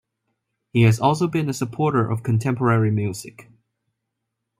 He 0.73 0.81
has 0.81 0.99
also 0.99 1.27
been 1.27 1.47
a 1.47 1.53
supporter 1.53 2.09
of 2.09 2.23
contemporary 2.23 2.89
music. 2.89 3.51